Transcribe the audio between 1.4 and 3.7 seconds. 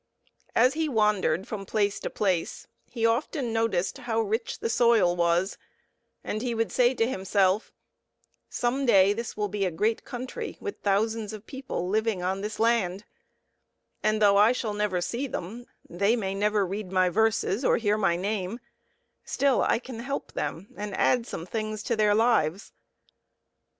from place to place he often